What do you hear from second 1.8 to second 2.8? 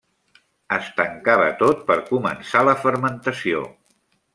per començar la